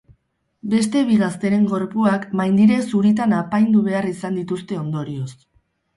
[0.69, 5.29] Beste bi gazteren gorpuak maindire zuritan apaindu behar izan dituzte ondorioz.